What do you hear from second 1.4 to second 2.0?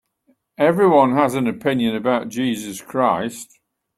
opinion